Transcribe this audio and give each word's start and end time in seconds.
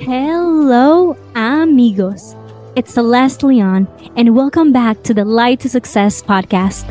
Hello, 0.00 1.14
amigos. 1.34 2.34
It's 2.74 2.94
Celeste 2.94 3.42
Leon, 3.42 3.86
and 4.16 4.34
welcome 4.34 4.72
back 4.72 5.02
to 5.02 5.12
the 5.12 5.26
Light 5.26 5.60
to 5.60 5.68
Success 5.68 6.22
podcast, 6.22 6.88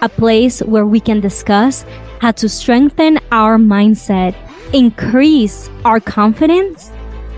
a 0.00 0.08
place 0.08 0.60
where 0.60 0.86
we 0.86 1.00
can 1.00 1.18
discuss 1.18 1.84
how 2.20 2.30
to 2.30 2.48
strengthen 2.48 3.18
our 3.32 3.58
mindset, 3.58 4.36
increase 4.72 5.70
our 5.84 5.98
confidence, 5.98 6.92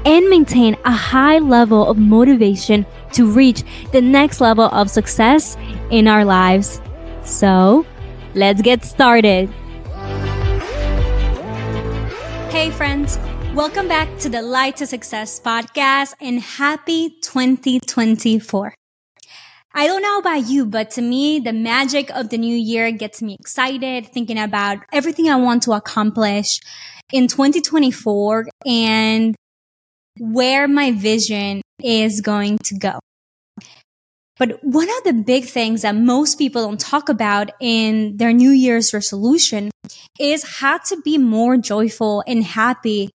and 0.04 0.28
maintain 0.28 0.76
a 0.84 0.92
high 0.92 1.38
level 1.38 1.88
of 1.88 1.96
motivation 1.96 2.84
to 3.12 3.26
reach 3.26 3.62
the 3.92 4.02
next 4.02 4.42
level 4.42 4.66
of 4.66 4.90
success 4.90 5.56
in 5.90 6.06
our 6.06 6.26
lives. 6.26 6.82
So, 7.24 7.86
let's 8.34 8.60
get 8.60 8.84
started. 8.84 9.48
Hey, 12.50 12.70
friends. 12.70 13.18
Welcome 13.54 13.86
back 13.86 14.18
to 14.18 14.28
the 14.28 14.42
Light 14.42 14.78
to 14.78 14.86
Success 14.86 15.38
podcast 15.38 16.14
and 16.20 16.40
happy 16.40 17.10
2024. 17.22 18.74
I 19.72 19.86
don't 19.86 20.02
know 20.02 20.18
about 20.18 20.48
you, 20.48 20.66
but 20.66 20.90
to 20.92 21.00
me, 21.00 21.38
the 21.38 21.52
magic 21.52 22.10
of 22.10 22.30
the 22.30 22.36
new 22.36 22.56
year 22.56 22.90
gets 22.90 23.22
me 23.22 23.36
excited 23.38 24.08
thinking 24.08 24.40
about 24.40 24.78
everything 24.92 25.30
I 25.30 25.36
want 25.36 25.62
to 25.62 25.72
accomplish 25.72 26.58
in 27.12 27.28
2024 27.28 28.48
and 28.66 29.36
where 30.18 30.66
my 30.66 30.90
vision 30.90 31.62
is 31.80 32.22
going 32.22 32.58
to 32.64 32.76
go. 32.76 32.98
But 34.36 34.58
one 34.64 34.88
of 34.90 35.04
the 35.04 35.12
big 35.12 35.44
things 35.44 35.82
that 35.82 35.94
most 35.94 36.38
people 36.38 36.66
don't 36.66 36.80
talk 36.80 37.08
about 37.08 37.52
in 37.60 38.16
their 38.16 38.32
New 38.32 38.50
Year's 38.50 38.92
resolution 38.92 39.70
is 40.18 40.58
how 40.58 40.78
to 40.78 41.00
be 41.02 41.18
more 41.18 41.56
joyful 41.56 42.24
and 42.26 42.42
happy 42.42 43.10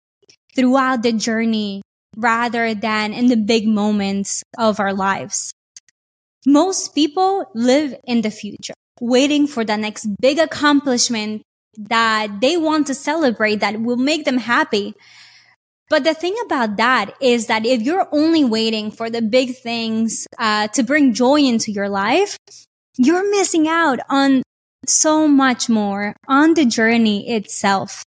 throughout 0.55 1.03
the 1.03 1.13
journey 1.13 1.81
rather 2.15 2.73
than 2.73 3.13
in 3.13 3.27
the 3.27 3.37
big 3.37 3.67
moments 3.67 4.43
of 4.57 4.79
our 4.79 4.93
lives. 4.93 5.51
Most 6.45 6.95
people 6.95 7.45
live 7.53 7.95
in 8.05 8.21
the 8.21 8.31
future, 8.31 8.73
waiting 8.99 9.47
for 9.47 9.63
the 9.63 9.77
next 9.77 10.07
big 10.21 10.39
accomplishment 10.39 11.43
that 11.77 12.41
they 12.41 12.57
want 12.57 12.87
to 12.87 12.95
celebrate 12.95 13.57
that 13.57 13.81
will 13.81 13.97
make 13.97 14.25
them 14.25 14.37
happy. 14.37 14.95
But 15.89 16.03
the 16.03 16.13
thing 16.13 16.35
about 16.45 16.77
that 16.77 17.13
is 17.19 17.47
that 17.47 17.65
if 17.65 17.81
you're 17.81 18.07
only 18.11 18.43
waiting 18.43 18.91
for 18.91 19.09
the 19.09 19.21
big 19.21 19.55
things 19.57 20.27
uh, 20.37 20.67
to 20.69 20.83
bring 20.83 21.13
joy 21.13 21.41
into 21.41 21.71
your 21.71 21.89
life, 21.89 22.37
you're 22.97 23.29
missing 23.31 23.67
out 23.67 23.99
on 24.09 24.43
so 24.85 25.27
much 25.27 25.69
more 25.69 26.15
on 26.27 26.53
the 26.53 26.65
journey 26.65 27.29
itself. 27.29 28.03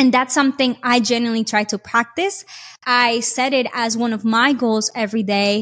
And 0.00 0.14
that's 0.14 0.32
something 0.32 0.78
I 0.82 1.00
genuinely 1.00 1.44
try 1.44 1.64
to 1.64 1.76
practice. 1.76 2.46
I 2.86 3.20
set 3.20 3.52
it 3.52 3.66
as 3.74 3.98
one 3.98 4.14
of 4.14 4.24
my 4.24 4.54
goals 4.54 4.90
every 4.94 5.22
day 5.22 5.60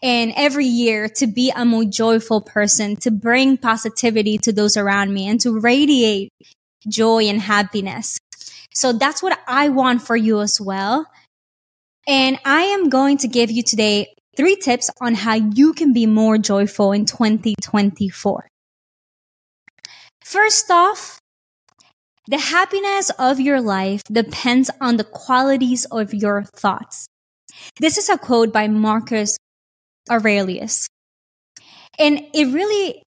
and 0.00 0.32
every 0.36 0.66
year 0.66 1.08
to 1.16 1.26
be 1.26 1.50
a 1.50 1.64
more 1.64 1.84
joyful 1.84 2.40
person, 2.40 2.94
to 2.98 3.10
bring 3.10 3.56
positivity 3.56 4.38
to 4.38 4.52
those 4.52 4.76
around 4.76 5.12
me 5.12 5.26
and 5.26 5.40
to 5.40 5.58
radiate 5.58 6.30
joy 6.88 7.24
and 7.24 7.40
happiness. 7.40 8.20
So 8.72 8.92
that's 8.92 9.24
what 9.24 9.36
I 9.48 9.70
want 9.70 10.02
for 10.02 10.14
you 10.14 10.40
as 10.40 10.60
well. 10.60 11.06
And 12.06 12.38
I 12.44 12.62
am 12.62 12.90
going 12.90 13.18
to 13.18 13.26
give 13.26 13.50
you 13.50 13.64
today 13.64 14.14
three 14.36 14.54
tips 14.54 14.88
on 15.00 15.14
how 15.16 15.34
you 15.34 15.72
can 15.72 15.92
be 15.92 16.06
more 16.06 16.38
joyful 16.38 16.92
in 16.92 17.06
2024. 17.06 18.46
First 20.22 20.70
off, 20.70 21.19
the 22.26 22.38
happiness 22.38 23.10
of 23.18 23.40
your 23.40 23.60
life 23.60 24.02
depends 24.04 24.70
on 24.80 24.96
the 24.96 25.04
qualities 25.04 25.84
of 25.86 26.14
your 26.14 26.44
thoughts. 26.44 27.06
This 27.78 27.98
is 27.98 28.08
a 28.08 28.18
quote 28.18 28.52
by 28.52 28.68
Marcus 28.68 29.36
Aurelius. 30.10 30.88
And 31.98 32.26
it 32.32 32.52
really 32.52 33.02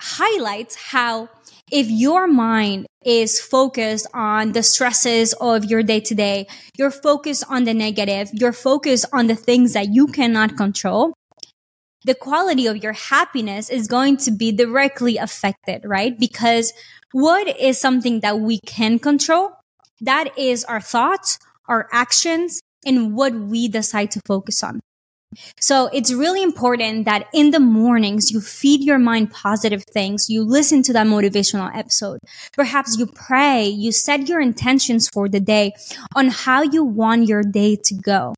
highlights 0.00 0.76
how 0.76 1.28
if 1.70 1.88
your 1.88 2.26
mind 2.26 2.86
is 3.04 3.40
focused 3.40 4.06
on 4.12 4.52
the 4.52 4.62
stresses 4.62 5.32
of 5.34 5.64
your 5.64 5.82
day 5.82 6.00
to 6.00 6.14
day, 6.14 6.46
you're 6.76 6.90
focused 6.90 7.44
on 7.48 7.64
the 7.64 7.74
negative, 7.74 8.30
you're 8.32 8.52
focused 8.52 9.06
on 9.12 9.26
the 9.26 9.36
things 9.36 9.72
that 9.74 9.88
you 9.90 10.06
cannot 10.06 10.56
control, 10.56 11.14
the 12.04 12.14
quality 12.14 12.66
of 12.66 12.78
your 12.78 12.92
happiness 12.92 13.70
is 13.70 13.86
going 13.86 14.16
to 14.18 14.30
be 14.30 14.52
directly 14.52 15.16
affected, 15.16 15.82
right? 15.84 16.18
Because 16.18 16.72
what 17.12 17.58
is 17.58 17.80
something 17.80 18.20
that 18.20 18.40
we 18.40 18.60
can 18.60 18.98
control? 18.98 19.52
That 20.00 20.36
is 20.38 20.64
our 20.64 20.80
thoughts, 20.80 21.38
our 21.68 21.88
actions, 21.92 22.60
and 22.86 23.14
what 23.14 23.34
we 23.34 23.68
decide 23.68 24.10
to 24.12 24.20
focus 24.26 24.62
on. 24.62 24.80
So 25.60 25.88
it's 25.92 26.12
really 26.12 26.42
important 26.42 27.04
that 27.04 27.28
in 27.32 27.52
the 27.52 27.60
mornings 27.60 28.32
you 28.32 28.40
feed 28.40 28.82
your 28.82 28.98
mind 28.98 29.30
positive 29.30 29.84
things. 29.92 30.28
You 30.28 30.42
listen 30.42 30.82
to 30.84 30.92
that 30.94 31.06
motivational 31.06 31.70
episode. 31.76 32.18
Perhaps 32.52 32.98
you 32.98 33.06
pray, 33.06 33.64
you 33.64 33.92
set 33.92 34.28
your 34.28 34.40
intentions 34.40 35.08
for 35.12 35.28
the 35.28 35.38
day 35.38 35.72
on 36.16 36.28
how 36.28 36.62
you 36.62 36.82
want 36.82 37.28
your 37.28 37.42
day 37.42 37.76
to 37.76 37.94
go. 37.94 38.34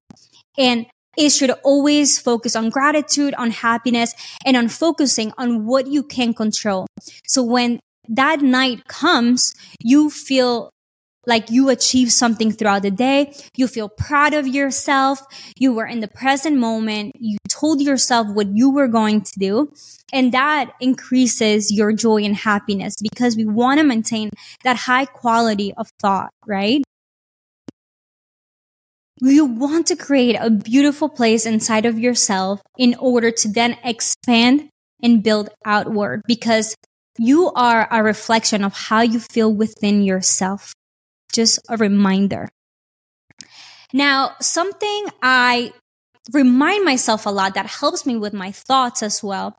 And 0.58 0.86
it 1.16 1.30
should 1.30 1.50
always 1.62 2.18
focus 2.18 2.56
on 2.56 2.70
gratitude, 2.70 3.34
on 3.34 3.50
happiness, 3.50 4.14
and 4.44 4.56
on 4.56 4.68
focusing 4.68 5.32
on 5.38 5.66
what 5.66 5.86
you 5.86 6.02
can 6.02 6.34
control. 6.34 6.86
So 7.26 7.42
when 7.42 7.80
that 8.08 8.40
night 8.42 8.86
comes, 8.88 9.54
you 9.80 10.10
feel 10.10 10.70
like 11.26 11.50
you 11.50 11.68
achieved 11.68 12.10
something 12.10 12.50
throughout 12.50 12.82
the 12.82 12.90
day. 12.90 13.32
You 13.56 13.68
feel 13.68 13.88
proud 13.88 14.34
of 14.34 14.46
yourself. 14.46 15.22
You 15.56 15.72
were 15.72 15.86
in 15.86 16.00
the 16.00 16.08
present 16.08 16.56
moment. 16.56 17.12
You 17.18 17.38
told 17.48 17.80
yourself 17.80 18.26
what 18.28 18.48
you 18.56 18.70
were 18.70 18.88
going 18.88 19.20
to 19.20 19.32
do. 19.38 19.72
And 20.12 20.32
that 20.32 20.72
increases 20.80 21.70
your 21.70 21.92
joy 21.92 22.24
and 22.24 22.34
happiness 22.34 22.94
because 23.00 23.36
we 23.36 23.44
want 23.44 23.78
to 23.78 23.84
maintain 23.84 24.30
that 24.64 24.76
high 24.76 25.04
quality 25.04 25.72
of 25.76 25.88
thought, 26.00 26.30
right? 26.46 26.82
You 29.24 29.44
want 29.44 29.86
to 29.86 29.94
create 29.94 30.34
a 30.34 30.50
beautiful 30.50 31.08
place 31.08 31.46
inside 31.46 31.86
of 31.86 31.96
yourself 31.96 32.60
in 32.76 32.96
order 32.98 33.30
to 33.30 33.48
then 33.48 33.78
expand 33.84 34.68
and 35.00 35.22
build 35.22 35.48
outward 35.64 36.22
because 36.26 36.74
you 37.18 37.52
are 37.52 37.86
a 37.88 38.02
reflection 38.02 38.64
of 38.64 38.74
how 38.74 39.02
you 39.02 39.20
feel 39.20 39.52
within 39.52 40.02
yourself. 40.02 40.74
Just 41.32 41.60
a 41.68 41.76
reminder. 41.76 42.48
Now, 43.92 44.32
something 44.40 45.06
I 45.22 45.72
remind 46.32 46.84
myself 46.84 47.24
a 47.24 47.30
lot 47.30 47.54
that 47.54 47.66
helps 47.66 48.04
me 48.04 48.16
with 48.16 48.32
my 48.32 48.50
thoughts 48.50 49.04
as 49.04 49.22
well 49.22 49.56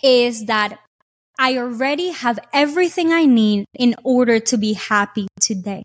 is 0.00 0.46
that 0.46 0.78
I 1.40 1.58
already 1.58 2.10
have 2.10 2.38
everything 2.52 3.12
I 3.12 3.24
need 3.24 3.64
in 3.74 3.96
order 4.04 4.38
to 4.38 4.56
be 4.56 4.74
happy 4.74 5.26
today. 5.40 5.82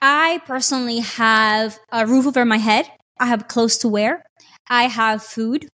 I 0.00 0.40
personally 0.46 1.00
have 1.00 1.78
a 1.90 2.06
roof 2.06 2.26
over 2.26 2.44
my 2.44 2.58
head. 2.58 2.90
I 3.18 3.26
have 3.26 3.48
clothes 3.48 3.78
to 3.78 3.88
wear. 3.88 4.22
I 4.68 4.84
have 4.84 5.22
food. 5.22 5.68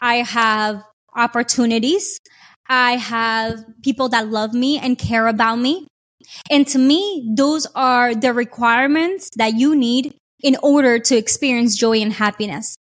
I 0.00 0.16
have 0.16 0.82
opportunities. 1.16 2.20
I 2.68 2.92
have 2.96 3.64
people 3.82 4.08
that 4.10 4.28
love 4.28 4.54
me 4.54 4.78
and 4.78 4.98
care 4.98 5.26
about 5.26 5.56
me. 5.56 5.88
And 6.50 6.66
to 6.68 6.78
me, 6.78 7.32
those 7.34 7.66
are 7.74 8.14
the 8.14 8.32
requirements 8.32 9.30
that 9.36 9.54
you 9.54 9.74
need 9.74 10.14
in 10.40 10.56
order 10.62 10.98
to 10.98 11.16
experience 11.16 11.76
joy 11.76 11.98
and 12.00 12.12
happiness. 12.12 12.76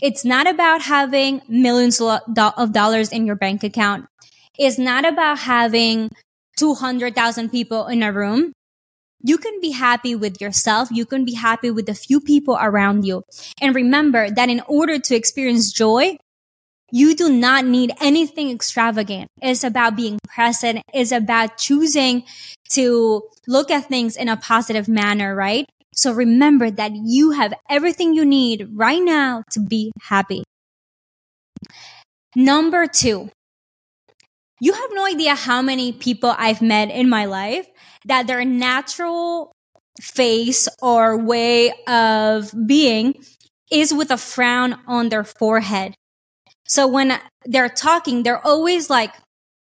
It's 0.00 0.24
not 0.24 0.46
about 0.46 0.82
having 0.82 1.42
millions 1.48 2.00
of 2.00 2.72
dollars 2.72 3.10
in 3.10 3.26
your 3.26 3.36
bank 3.36 3.62
account. 3.62 4.06
It's 4.58 4.78
not 4.78 5.04
about 5.04 5.40
having 5.40 6.10
200,000 6.56 7.50
people 7.50 7.86
in 7.88 8.02
a 8.02 8.12
room 8.12 8.52
you 9.24 9.38
can 9.38 9.58
be 9.60 9.70
happy 9.70 10.14
with 10.14 10.38
yourself. 10.40 10.90
You 10.92 11.06
can 11.06 11.24
be 11.24 11.32
happy 11.32 11.70
with 11.70 11.86
the 11.86 11.94
few 11.94 12.20
people 12.20 12.58
around 12.60 13.06
you. 13.06 13.22
And 13.60 13.74
remember 13.74 14.30
that 14.30 14.50
in 14.50 14.60
order 14.68 14.98
to 14.98 15.14
experience 15.16 15.72
joy, 15.72 16.18
you 16.92 17.16
do 17.16 17.30
not 17.32 17.64
need 17.64 17.92
anything 18.02 18.50
extravagant. 18.50 19.28
It's 19.40 19.64
about 19.64 19.96
being 19.96 20.18
present. 20.28 20.82
It's 20.92 21.10
about 21.10 21.56
choosing 21.56 22.24
to 22.72 23.22
look 23.48 23.70
at 23.70 23.88
things 23.88 24.16
in 24.16 24.28
a 24.28 24.36
positive 24.36 24.88
manner, 24.88 25.34
right? 25.34 25.64
So 25.94 26.12
remember 26.12 26.70
that 26.70 26.92
you 26.94 27.30
have 27.30 27.54
everything 27.70 28.12
you 28.12 28.26
need 28.26 28.68
right 28.74 29.02
now 29.02 29.42
to 29.52 29.60
be 29.60 29.90
happy. 30.02 30.44
Number 32.36 32.86
two, 32.86 33.30
you 34.60 34.72
have 34.72 34.90
no 34.92 35.06
idea 35.06 35.34
how 35.34 35.62
many 35.62 35.92
people 35.92 36.34
I've 36.36 36.60
met 36.60 36.90
in 36.90 37.08
my 37.08 37.24
life 37.24 37.66
that 38.04 38.26
their 38.26 38.44
natural 38.44 39.52
face 40.00 40.68
or 40.82 41.16
way 41.16 41.72
of 41.86 42.52
being 42.66 43.14
is 43.70 43.92
with 43.94 44.10
a 44.10 44.16
frown 44.16 44.78
on 44.86 45.08
their 45.08 45.24
forehead. 45.24 45.94
So 46.66 46.86
when 46.86 47.18
they're 47.44 47.68
talking, 47.68 48.22
they're 48.22 48.44
always 48.44 48.90
like 48.90 49.12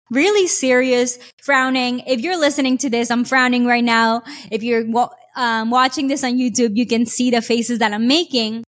really 0.09 0.47
serious, 0.47 1.17
frowning. 1.41 1.99
If 2.01 2.21
you're 2.21 2.37
listening 2.37 2.77
to 2.79 2.89
this, 2.89 3.11
I'm 3.11 3.25
frowning 3.25 3.65
right 3.65 3.83
now. 3.83 4.23
If 4.51 4.63
you're 4.63 4.85
um, 5.35 5.69
watching 5.69 6.07
this 6.07 6.23
on 6.23 6.33
YouTube, 6.33 6.75
you 6.75 6.85
can 6.85 7.05
see 7.05 7.31
the 7.31 7.41
faces 7.41 7.79
that 7.79 7.93
I'm 7.93 8.07
making. 8.07 8.63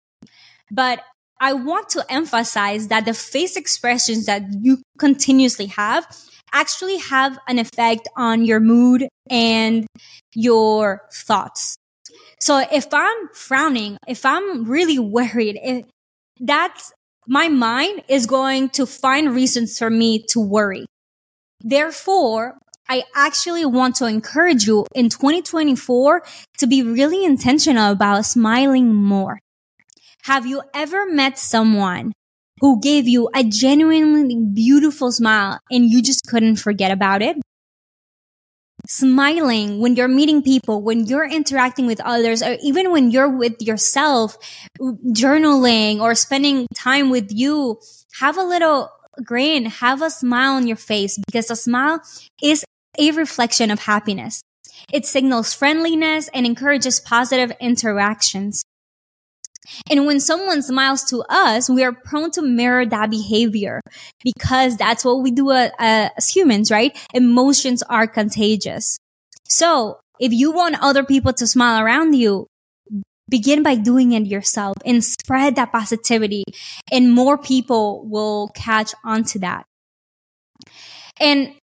But 0.71 1.01
I 1.39 1.53
want 1.53 1.89
to 1.89 2.05
emphasize 2.09 2.87
that 2.87 3.05
the 3.05 3.13
face 3.13 3.55
expressions 3.55 4.25
that 4.25 4.43
you 4.61 4.81
continuously 4.97 5.67
have 5.67 6.07
actually 6.53 6.97
have 6.97 7.37
an 7.47 7.59
effect 7.59 8.07
on 8.15 8.45
your 8.45 8.59
mood 8.59 9.07
and 9.29 9.85
your 10.33 11.01
thoughts. 11.11 11.75
So 12.39 12.63
if 12.71 12.87
I'm 12.93 13.29
frowning, 13.33 13.97
if 14.07 14.25
I'm 14.25 14.65
really 14.65 14.99
worried, 15.17 15.59
if 15.61 15.85
that's 16.39 16.93
my 17.27 17.47
mind 17.47 18.03
is 18.07 18.27
going 18.27 18.69
to 18.69 18.85
find 18.85 19.33
reasons 19.33 19.77
for 19.77 19.89
me 19.89 20.23
to 20.29 20.39
worry. 20.39 20.85
Therefore, 21.61 22.57
I 22.87 23.03
actually 23.15 23.65
want 23.65 23.95
to 23.95 24.05
encourage 24.05 24.67
you 24.67 24.85
in 24.93 25.09
2024 25.09 26.23
to 26.59 26.67
be 26.67 26.83
really 26.83 27.25
intentional 27.25 27.91
about 27.91 28.25
smiling 28.25 28.93
more. 28.93 29.39
Have 30.25 30.47
you 30.47 30.63
ever 30.73 31.05
met 31.05 31.37
someone 31.37 32.11
who 32.59 32.81
gave 32.81 33.07
you 33.07 33.29
a 33.35 33.43
genuinely 33.43 34.35
beautiful 34.35 35.11
smile 35.11 35.59
and 35.69 35.87
you 35.87 36.01
just 36.01 36.25
couldn't 36.25 36.55
forget 36.55 36.89
about 36.89 37.21
it? 37.21 37.37
Smiling 38.87 39.79
when 39.81 39.95
you're 39.95 40.07
meeting 40.07 40.41
people, 40.41 40.81
when 40.81 41.05
you're 41.05 41.29
interacting 41.29 41.85
with 41.85 42.01
others, 42.01 42.41
or 42.41 42.57
even 42.63 42.91
when 42.91 43.11
you're 43.11 43.29
with 43.29 43.61
yourself, 43.61 44.35
journaling 44.81 45.99
or 45.99 46.15
spending 46.15 46.65
time 46.73 47.11
with 47.11 47.31
you, 47.31 47.79
have 48.19 48.35
a 48.35 48.43
little 48.43 48.89
grin, 49.23 49.67
have 49.67 50.01
a 50.01 50.09
smile 50.09 50.53
on 50.53 50.65
your 50.65 50.75
face 50.75 51.19
because 51.27 51.51
a 51.51 51.55
smile 51.55 52.01
is 52.41 52.65
a 52.97 53.11
reflection 53.11 53.69
of 53.69 53.81
happiness. 53.81 54.41
It 54.91 55.05
signals 55.05 55.53
friendliness 55.53 56.31
and 56.33 56.47
encourages 56.47 56.99
positive 56.99 57.51
interactions. 57.61 58.63
And 59.89 60.05
when 60.05 60.19
someone 60.19 60.61
smiles 60.61 61.03
to 61.05 61.23
us, 61.29 61.69
we 61.69 61.83
are 61.83 61.91
prone 61.91 62.31
to 62.31 62.41
mirror 62.41 62.85
that 62.85 63.09
behavior 63.09 63.81
because 64.23 64.77
that's 64.77 65.05
what 65.05 65.21
we 65.21 65.31
do 65.31 65.51
uh, 65.51 65.69
uh, 65.79 66.09
as 66.17 66.29
humans, 66.29 66.71
right? 66.71 66.97
Emotions 67.13 67.83
are 67.83 68.07
contagious. 68.07 68.97
So 69.47 69.99
if 70.19 70.31
you 70.31 70.51
want 70.51 70.77
other 70.81 71.03
people 71.03 71.33
to 71.33 71.47
smile 71.47 71.83
around 71.83 72.13
you, 72.13 72.47
begin 73.29 73.63
by 73.63 73.75
doing 73.75 74.11
it 74.11 74.27
yourself 74.27 74.75
and 74.85 75.03
spread 75.03 75.55
that 75.55 75.71
positivity 75.71 76.43
and 76.91 77.11
more 77.11 77.37
people 77.37 78.05
will 78.07 78.49
catch 78.49 78.93
on 79.03 79.23
to 79.23 79.39
that. 79.39 79.65
And 81.19 81.55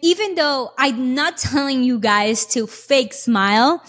even 0.00 0.34
though 0.34 0.72
I'm 0.78 1.14
not 1.14 1.36
telling 1.38 1.82
you 1.82 1.98
guys 1.98 2.46
to 2.46 2.66
fake 2.66 3.12
smile, 3.12 3.82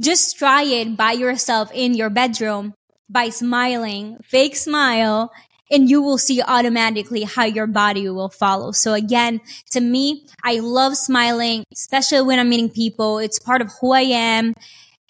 just 0.00 0.38
try 0.38 0.62
it 0.62 0.96
by 0.96 1.12
yourself 1.12 1.70
in 1.72 1.94
your 1.94 2.10
bedroom 2.10 2.74
by 3.10 3.30
smiling, 3.30 4.18
fake 4.22 4.56
smile, 4.56 5.32
and 5.70 5.88
you 5.88 6.02
will 6.02 6.18
see 6.18 6.42
automatically 6.42 7.24
how 7.24 7.44
your 7.44 7.66
body 7.66 8.08
will 8.08 8.28
follow. 8.28 8.72
So 8.72 8.94
again, 8.94 9.40
to 9.72 9.80
me, 9.80 10.26
I 10.42 10.60
love 10.60 10.96
smiling, 10.96 11.64
especially 11.72 12.22
when 12.22 12.38
I'm 12.38 12.48
meeting 12.48 12.70
people. 12.70 13.18
It's 13.18 13.38
part 13.38 13.60
of 13.60 13.70
who 13.80 13.92
I 13.92 14.02
am. 14.02 14.54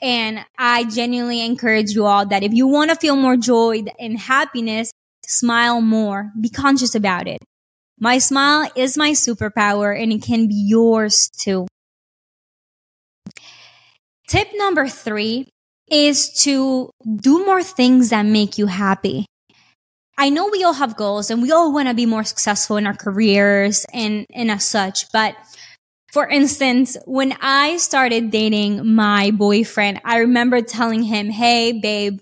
And 0.00 0.44
I 0.56 0.85
genuinely 0.85 1.44
encourage 1.44 1.90
you 1.90 2.06
all 2.06 2.26
that 2.26 2.44
if 2.44 2.52
you 2.52 2.67
want 2.67 2.90
to 2.90 2.96
feel 2.96 3.17
more 3.17 3.37
joy 3.37 3.82
and 3.99 4.19
happiness, 4.19 4.93
smile 5.26 5.81
more. 5.81 6.31
Be 6.40 6.49
conscious 6.49 6.94
about 6.94 7.26
it. 7.26 7.38
My 7.99 8.19
smile 8.19 8.70
is 8.76 8.96
my 8.96 9.11
superpower 9.11 10.00
and 10.00 10.12
it 10.12 10.23
can 10.23 10.46
be 10.46 10.55
yours 10.55 11.29
too. 11.37 11.67
Tip 14.29 14.49
number 14.55 14.87
three 14.89 15.49
is 15.91 16.31
to 16.43 16.91
do 17.17 17.47
more 17.47 17.63
things 17.63 18.11
that 18.11 18.27
make 18.27 18.59
you 18.59 18.67
happy. 18.67 19.25
I 20.19 20.29
know 20.29 20.49
we 20.49 20.63
all 20.63 20.75
have 20.75 20.97
goals 20.97 21.31
and 21.31 21.41
we 21.41 21.51
all 21.51 21.73
want 21.73 21.89
to 21.89 21.95
be 21.95 22.05
more 22.05 22.25
successful 22.25 22.77
in 22.77 22.87
our 22.87 22.95
careers 22.95 23.87
and, 23.93 24.27
and 24.35 24.51
as 24.51 24.67
such, 24.67 25.11
but 25.13 25.35
for 26.13 26.27
instance, 26.27 26.97
when 27.07 27.35
I 27.41 27.77
started 27.77 28.31
dating 28.31 28.95
my 28.95 29.31
boyfriend, 29.31 30.01
I 30.05 30.19
remember 30.19 30.61
telling 30.61 31.03
him, 31.03 31.29
Hey, 31.29 31.73
babe, 31.73 32.21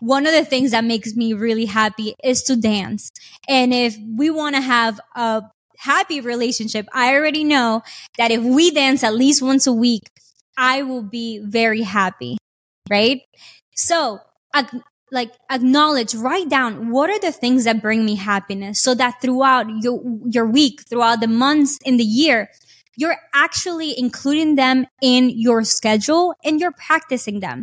one 0.00 0.26
of 0.26 0.32
the 0.32 0.44
things 0.44 0.72
that 0.72 0.84
makes 0.84 1.14
me 1.14 1.32
really 1.32 1.64
happy 1.64 2.14
is 2.22 2.42
to 2.44 2.56
dance. 2.56 3.10
And 3.48 3.72
if 3.72 3.96
we 4.16 4.30
want 4.30 4.56
to 4.56 4.60
have 4.60 5.00
a 5.16 5.42
happy 5.78 6.20
relationship, 6.20 6.86
I 6.92 7.14
already 7.14 7.44
know 7.44 7.82
that 8.18 8.30
if 8.30 8.42
we 8.42 8.70
dance 8.70 9.02
at 9.02 9.14
least 9.14 9.42
once 9.42 9.66
a 9.66 9.72
week, 9.72 10.02
I 10.56 10.82
will 10.82 11.02
be 11.02 11.40
very 11.44 11.82
happy. 11.82 12.38
Right. 12.90 13.22
So, 13.74 14.20
ag- 14.54 14.82
like 15.10 15.32
acknowledge, 15.50 16.14
write 16.14 16.48
down 16.48 16.90
what 16.90 17.08
are 17.08 17.20
the 17.20 17.32
things 17.32 17.64
that 17.64 17.80
bring 17.80 18.04
me 18.04 18.16
happiness 18.16 18.80
so 18.80 18.94
that 18.94 19.20
throughout 19.22 19.66
your, 19.82 20.02
your 20.26 20.46
week, 20.46 20.82
throughout 20.88 21.20
the 21.20 21.28
months 21.28 21.78
in 21.84 21.96
the 21.96 22.04
year, 22.04 22.50
you're 22.96 23.16
actually 23.32 23.98
including 23.98 24.56
them 24.56 24.86
in 25.02 25.30
your 25.30 25.64
schedule 25.64 26.34
and 26.44 26.60
you're 26.60 26.72
practicing 26.72 27.40
them. 27.40 27.62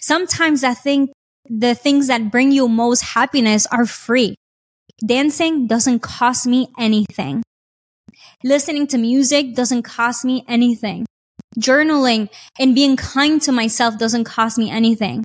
Sometimes 0.00 0.64
I 0.64 0.74
think 0.74 1.10
the 1.48 1.74
things 1.74 2.06
that 2.08 2.30
bring 2.30 2.52
you 2.52 2.68
most 2.68 3.00
happiness 3.02 3.66
are 3.66 3.86
free. 3.86 4.36
Dancing 5.04 5.66
doesn't 5.66 6.00
cost 6.00 6.46
me 6.46 6.68
anything. 6.78 7.42
Listening 8.44 8.86
to 8.88 8.98
music 8.98 9.54
doesn't 9.54 9.82
cost 9.82 10.24
me 10.24 10.44
anything. 10.48 11.06
Journaling 11.58 12.28
and 12.58 12.74
being 12.74 12.96
kind 12.96 13.42
to 13.42 13.52
myself 13.52 13.98
doesn't 13.98 14.24
cost 14.24 14.58
me 14.58 14.70
anything. 14.70 15.24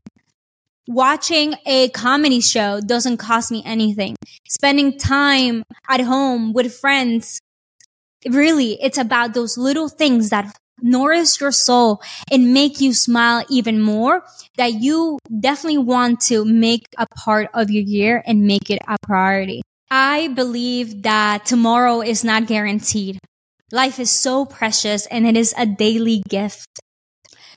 Watching 0.87 1.55
a 1.65 1.89
comedy 1.89 2.41
show 2.41 2.79
doesn't 2.79 3.17
cost 3.17 3.51
me 3.51 3.63
anything. 3.65 4.15
Spending 4.47 4.97
time 4.97 5.63
at 5.89 6.01
home 6.01 6.53
with 6.53 6.75
friends. 6.75 7.39
Really, 8.27 8.77
it's 8.81 8.97
about 8.97 9.33
those 9.33 9.57
little 9.57 9.89
things 9.89 10.29
that 10.29 10.55
nourish 10.81 11.39
your 11.39 11.51
soul 11.51 12.01
and 12.31 12.53
make 12.53 12.81
you 12.81 12.93
smile 12.93 13.43
even 13.49 13.81
more 13.81 14.23
that 14.57 14.73
you 14.73 15.17
definitely 15.39 15.77
want 15.77 16.21
to 16.21 16.45
make 16.45 16.87
a 16.97 17.07
part 17.07 17.49
of 17.53 17.69
your 17.71 17.83
year 17.83 18.23
and 18.25 18.45
make 18.45 18.69
it 18.69 18.79
a 18.87 18.97
priority. 19.01 19.61
I 19.89 20.27
believe 20.29 21.03
that 21.03 21.45
tomorrow 21.45 22.01
is 22.01 22.23
not 22.23 22.47
guaranteed. 22.47 23.19
Life 23.71 23.99
is 23.99 24.11
so 24.11 24.45
precious 24.45 25.07
and 25.07 25.25
it 25.25 25.35
is 25.35 25.53
a 25.57 25.65
daily 25.65 26.21
gift. 26.29 26.69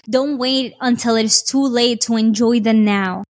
Don't 0.09 0.39
wait 0.39 0.75
until 0.81 1.17
it 1.17 1.25
is 1.25 1.43
too 1.43 1.63
late 1.63 2.01
to 2.03 2.17
enjoy 2.17 2.61
the 2.61 2.73
now, 2.73 3.25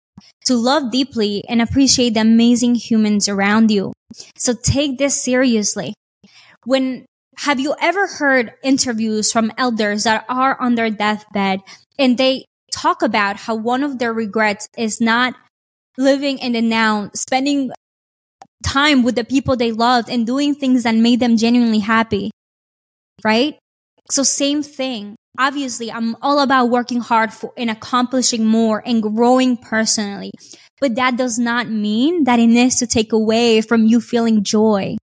to 0.46 0.56
love 0.56 0.90
deeply 0.90 1.44
and 1.48 1.62
appreciate 1.62 2.14
the 2.14 2.20
amazing 2.20 2.74
humans 2.74 3.28
around 3.28 3.70
you. 3.70 3.92
So 4.36 4.54
take 4.54 4.98
this 4.98 5.22
seriously. 5.22 5.94
When 6.64 7.06
have 7.38 7.60
you 7.60 7.76
ever 7.80 8.08
heard 8.08 8.54
interviews 8.64 9.30
from 9.30 9.52
elders 9.56 10.02
that 10.02 10.24
are 10.28 10.60
on 10.60 10.74
their 10.74 10.90
deathbed 10.90 11.60
and 11.96 12.18
they 12.18 12.44
talk 12.72 13.02
about 13.02 13.36
how 13.36 13.54
one 13.54 13.84
of 13.84 14.00
their 14.00 14.12
regrets 14.12 14.66
is 14.76 15.00
not 15.00 15.34
living 15.96 16.38
in 16.38 16.52
the 16.52 16.60
now, 16.60 17.10
spending 17.14 17.70
time 18.64 19.04
with 19.04 19.14
the 19.14 19.22
people 19.22 19.54
they 19.54 19.70
loved 19.70 20.08
and 20.08 20.26
doing 20.26 20.56
things 20.56 20.82
that 20.82 20.96
made 20.96 21.20
them 21.20 21.36
genuinely 21.36 21.78
happy? 21.78 22.32
Right? 23.24 23.58
So 24.10 24.22
same 24.22 24.62
thing. 24.62 25.16
Obviously, 25.38 25.90
I'm 25.90 26.14
all 26.22 26.38
about 26.38 26.70
working 26.70 27.00
hard 27.00 27.32
for 27.32 27.52
and 27.56 27.70
accomplishing 27.70 28.46
more 28.46 28.82
and 28.86 29.02
growing 29.02 29.56
personally. 29.56 30.30
But 30.80 30.94
that 30.96 31.16
does 31.16 31.38
not 31.38 31.68
mean 31.68 32.24
that 32.24 32.38
it 32.38 32.46
needs 32.46 32.76
to 32.78 32.86
take 32.86 33.12
away 33.12 33.60
from 33.60 33.86
you 33.86 34.00
feeling 34.00 34.44
joy. 34.44 34.96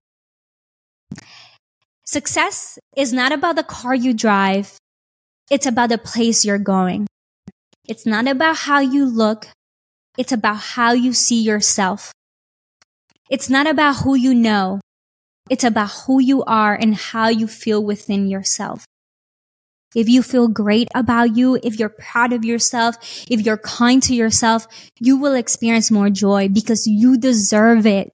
Success 2.04 2.78
is 2.96 3.12
not 3.12 3.32
about 3.32 3.56
the 3.56 3.62
car 3.62 3.94
you 3.94 4.14
drive. 4.14 4.76
It's 5.50 5.66
about 5.66 5.88
the 5.88 5.98
place 5.98 6.44
you're 6.44 6.58
going. 6.58 7.06
It's 7.88 8.06
not 8.06 8.28
about 8.28 8.56
how 8.56 8.80
you 8.80 9.04
look. 9.04 9.48
It's 10.16 10.32
about 10.32 10.56
how 10.56 10.92
you 10.92 11.12
see 11.12 11.42
yourself. 11.42 12.12
It's 13.28 13.50
not 13.50 13.66
about 13.66 13.96
who 14.04 14.14
you 14.14 14.34
know. 14.34 14.80
It's 15.50 15.64
about 15.64 15.90
who 16.06 16.20
you 16.20 16.42
are 16.44 16.74
and 16.74 16.94
how 16.94 17.28
you 17.28 17.46
feel 17.46 17.82
within 17.82 18.28
yourself. 18.28 18.86
If 19.94 20.08
you 20.08 20.22
feel 20.22 20.48
great 20.48 20.88
about 20.94 21.36
you, 21.36 21.58
if 21.62 21.78
you're 21.78 21.90
proud 21.90 22.32
of 22.32 22.44
yourself, 22.44 22.96
if 23.30 23.44
you're 23.44 23.58
kind 23.58 24.02
to 24.04 24.14
yourself, 24.14 24.66
you 24.98 25.18
will 25.18 25.34
experience 25.34 25.90
more 25.90 26.08
joy 26.08 26.48
because 26.48 26.86
you 26.86 27.18
deserve 27.18 27.86
it. 27.86 28.10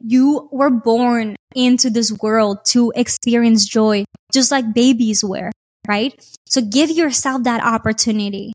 You 0.00 0.48
were 0.52 0.70
born 0.70 1.34
into 1.56 1.90
this 1.90 2.12
world 2.12 2.58
to 2.66 2.92
experience 2.94 3.66
joy, 3.66 4.04
just 4.32 4.52
like 4.52 4.72
babies 4.72 5.24
were, 5.24 5.50
right? 5.88 6.14
So 6.46 6.60
give 6.60 6.90
yourself 6.90 7.42
that 7.42 7.64
opportunity 7.64 8.52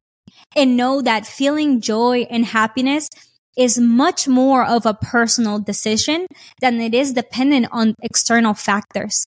and 0.55 0.77
know 0.77 1.01
that 1.01 1.27
feeling 1.27 1.81
joy 1.81 2.27
and 2.29 2.45
happiness 2.45 3.09
is 3.57 3.79
much 3.79 4.27
more 4.27 4.65
of 4.65 4.85
a 4.85 4.93
personal 4.93 5.59
decision 5.59 6.27
than 6.61 6.81
it 6.81 6.93
is 6.93 7.13
dependent 7.13 7.67
on 7.71 7.95
external 8.01 8.53
factors. 8.53 9.25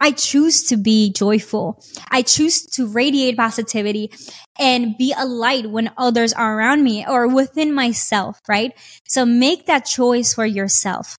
I 0.00 0.12
choose 0.12 0.62
to 0.64 0.78
be 0.78 1.12
joyful. 1.12 1.82
I 2.10 2.22
choose 2.22 2.64
to 2.72 2.86
radiate 2.86 3.36
positivity 3.36 4.10
and 4.58 4.96
be 4.96 5.14
a 5.16 5.26
light 5.26 5.70
when 5.70 5.92
others 5.98 6.32
are 6.32 6.58
around 6.58 6.82
me 6.82 7.04
or 7.06 7.28
within 7.28 7.74
myself, 7.74 8.38
right? 8.48 8.72
So 9.06 9.26
make 9.26 9.66
that 9.66 9.84
choice 9.84 10.32
for 10.32 10.46
yourself. 10.46 11.16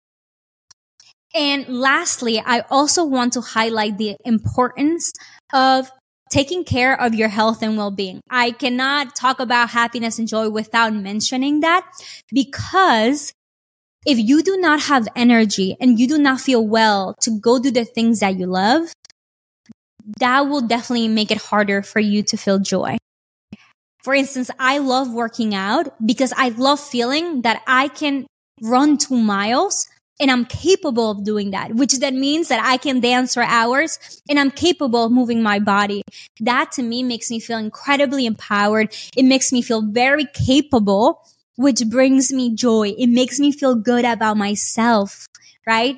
And 1.33 1.67
lastly, 1.67 2.41
I 2.43 2.61
also 2.71 3.05
want 3.05 3.33
to 3.33 3.41
highlight 3.41 3.97
the 3.97 4.17
importance 4.25 5.13
of 5.53 5.91
taking 6.31 6.63
care 6.63 6.99
of 6.99 7.13
your 7.13 7.27
health 7.27 7.61
and 7.61 7.77
well-being. 7.77 8.21
I 8.29 8.51
cannot 8.51 9.15
talk 9.15 9.39
about 9.39 9.69
happiness 9.69 10.17
and 10.17 10.27
joy 10.27 10.49
without 10.49 10.93
mentioning 10.93 11.59
that 11.59 11.85
because 12.31 13.33
if 14.05 14.17
you 14.17 14.41
do 14.41 14.57
not 14.57 14.83
have 14.83 15.07
energy 15.15 15.77
and 15.79 15.99
you 15.99 16.07
do 16.07 16.17
not 16.17 16.41
feel 16.41 16.65
well 16.65 17.13
to 17.21 17.39
go 17.39 17.59
do 17.59 17.69
the 17.69 17.85
things 17.85 18.21
that 18.21 18.37
you 18.37 18.47
love, 18.47 18.93
that 20.19 20.41
will 20.41 20.61
definitely 20.61 21.07
make 21.07 21.29
it 21.29 21.37
harder 21.37 21.83
for 21.83 21.99
you 21.99 22.23
to 22.23 22.37
feel 22.37 22.57
joy. 22.57 22.97
For 24.03 24.15
instance, 24.15 24.49
I 24.57 24.79
love 24.79 25.13
working 25.13 25.53
out 25.53 25.93
because 26.03 26.33
I 26.35 26.49
love 26.49 26.79
feeling 26.79 27.43
that 27.43 27.61
I 27.67 27.87
can 27.89 28.25
run 28.63 28.97
two 28.97 29.17
miles 29.17 29.87
and 30.21 30.29
I'm 30.29 30.45
capable 30.45 31.09
of 31.09 31.23
doing 31.25 31.51
that, 31.51 31.73
which 31.73 31.97
then 31.99 32.19
means 32.19 32.47
that 32.49 32.63
I 32.63 32.77
can 32.77 32.99
dance 32.99 33.33
for 33.33 33.43
hours 33.43 34.21
and 34.29 34.39
I'm 34.39 34.51
capable 34.51 35.05
of 35.05 35.11
moving 35.11 35.41
my 35.41 35.57
body. 35.59 36.03
That 36.39 36.71
to 36.73 36.83
me 36.83 37.01
makes 37.01 37.31
me 37.31 37.39
feel 37.39 37.57
incredibly 37.57 38.27
empowered. 38.27 38.95
It 39.17 39.23
makes 39.23 39.51
me 39.51 39.63
feel 39.63 39.81
very 39.81 40.27
capable, 40.33 41.21
which 41.57 41.81
brings 41.89 42.31
me 42.31 42.53
joy. 42.53 42.93
It 42.97 43.07
makes 43.07 43.39
me 43.39 43.51
feel 43.51 43.73
good 43.75 44.05
about 44.05 44.37
myself, 44.37 45.25
right? 45.65 45.97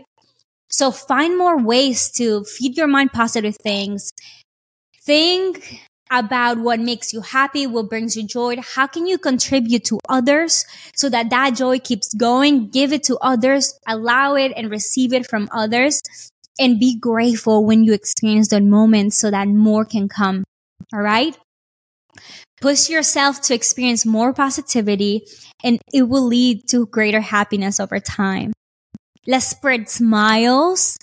So 0.69 0.89
find 0.89 1.37
more 1.37 1.61
ways 1.61 2.09
to 2.13 2.45
feed 2.45 2.77
your 2.77 2.87
mind 2.87 3.11
positive 3.11 3.57
things. 3.57 4.11
Think 5.03 5.81
about 6.12 6.57
what 6.57 6.79
makes 6.79 7.13
you 7.13 7.22
happy, 7.22 7.65
what 7.65 7.89
brings 7.89 8.15
you 8.15 8.25
joy. 8.25 8.55
How 8.75 8.88
can 8.88 9.07
you 9.07 9.17
contribute 9.17 9.83
to 9.86 10.00
others 10.10 10.65
so 10.95 11.10
that 11.10 11.29
that 11.29 11.55
joy 11.55 11.79
keeps 11.79 12.13
going? 12.13 12.69
Give 12.69 12.93
it 12.93 13.03
to 13.03 13.17
others, 13.17 13.79
allow 13.88 14.36
it 14.36 14.51
and 14.55 14.69
receive 14.69 15.13
it 15.13 15.27
from 15.27 15.50
others 15.51 16.01
and 16.60 16.79
be 16.79 16.98
grateful 16.98 17.65
when 17.65 17.83
you 17.83 17.93
experience 17.93 18.50
that 18.50 18.63
moment 18.63 19.13
so 19.13 19.31
that 19.31 19.48
more 19.48 19.86
can 19.86 20.07
come. 20.07 20.43
All 20.93 21.01
right. 21.01 21.38
Push 22.62 22.89
yourself 22.89 23.41
to 23.41 23.53
experience 23.53 24.05
more 24.05 24.33
positivity 24.33 25.25
and 25.63 25.79
it 25.93 26.03
will 26.03 26.25
lead 26.25 26.67
to 26.69 26.86
greater 26.86 27.22
happiness 27.22 27.79
over 27.79 28.00
time. 28.00 28.53
Let's 29.25 29.48
spread 29.48 29.89
smiles 29.89 30.98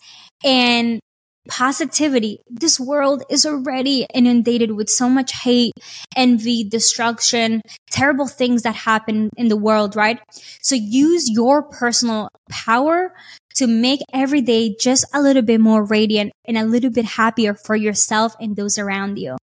and 0.44 1.00
positivity. 1.48 2.40
This 2.48 2.78
world 2.78 3.22
is 3.30 3.46
already 3.46 4.06
inundated 4.14 4.72
with 4.72 4.88
so 4.88 5.08
much 5.08 5.32
hate, 5.42 5.72
envy, 6.16 6.64
destruction, 6.64 7.62
terrible 7.90 8.28
things 8.28 8.62
that 8.62 8.74
happen 8.74 9.30
in 9.36 9.48
the 9.48 9.56
world, 9.56 9.96
right? 9.96 10.20
So 10.62 10.74
use 10.74 11.30
your 11.30 11.62
personal 11.62 12.28
power 12.50 13.14
to 13.56 13.66
make 13.66 14.00
every 14.12 14.40
day 14.40 14.74
just 14.78 15.04
a 15.12 15.20
little 15.20 15.42
bit 15.42 15.60
more 15.60 15.84
radiant 15.84 16.32
and 16.46 16.56
a 16.56 16.64
little 16.64 16.90
bit 16.90 17.04
happier 17.04 17.54
for 17.54 17.76
yourself 17.76 18.34
and 18.40 18.56
those 18.56 18.78
around 18.78 19.18
you. 19.18 19.36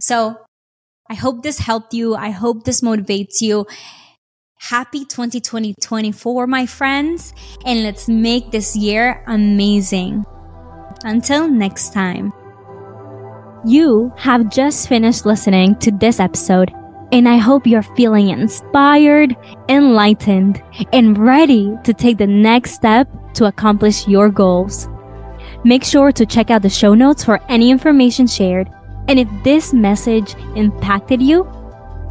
So 0.00 0.38
I 1.10 1.14
hope 1.14 1.42
this 1.42 1.58
helped 1.58 1.94
you. 1.94 2.14
I 2.14 2.30
hope 2.30 2.64
this 2.64 2.80
motivates 2.80 3.40
you. 3.40 3.66
Happy 4.58 5.04
2020 5.04 5.74
24, 5.82 6.46
my 6.46 6.64
friends, 6.64 7.34
and 7.66 7.82
let's 7.82 8.08
make 8.08 8.50
this 8.50 8.74
year 8.74 9.22
amazing. 9.26 10.24
Until 11.02 11.48
next 11.48 11.92
time. 11.92 12.32
You 13.66 14.12
have 14.16 14.50
just 14.50 14.88
finished 14.88 15.26
listening 15.26 15.76
to 15.76 15.90
this 15.90 16.20
episode, 16.20 16.72
and 17.12 17.28
I 17.28 17.36
hope 17.36 17.66
you're 17.66 17.82
feeling 17.82 18.28
inspired, 18.28 19.36
enlightened, 19.68 20.62
and 20.92 21.16
ready 21.16 21.72
to 21.84 21.94
take 21.94 22.18
the 22.18 22.26
next 22.26 22.72
step 22.72 23.08
to 23.34 23.46
accomplish 23.46 24.06
your 24.06 24.28
goals. 24.28 24.88
Make 25.64 25.82
sure 25.82 26.12
to 26.12 26.26
check 26.26 26.50
out 26.50 26.62
the 26.62 26.68
show 26.68 26.94
notes 26.94 27.24
for 27.24 27.40
any 27.48 27.70
information 27.70 28.26
shared. 28.26 28.70
And 29.08 29.18
if 29.18 29.28
this 29.42 29.72
message 29.72 30.34
impacted 30.56 31.22
you, 31.22 31.50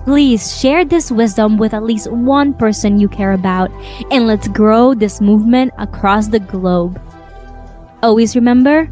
please 0.06 0.60
share 0.60 0.84
this 0.84 1.12
wisdom 1.12 1.58
with 1.58 1.74
at 1.74 1.84
least 1.84 2.12
one 2.12 2.54
person 2.54 3.00
you 3.00 3.08
care 3.08 3.34
about, 3.34 3.72
and 4.12 4.28
let's 4.28 4.48
grow 4.48 4.94
this 4.94 5.22
movement 5.22 5.72
across 5.78 6.28
the 6.28 6.40
globe. 6.40 7.00
Always 8.03 8.36
remember 8.36 8.91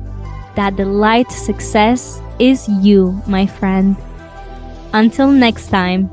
that 0.55 0.77
the 0.77 0.85
light 0.85 1.29
success 1.31 2.21
is 2.39 2.67
you, 2.79 3.21
my 3.27 3.45
friend. 3.45 3.97
Until 4.93 5.27
next 5.31 5.67
time. 5.67 6.09